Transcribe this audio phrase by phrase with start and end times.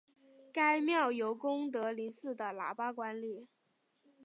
[0.51, 3.47] 该庙由功德林寺的喇嘛管理。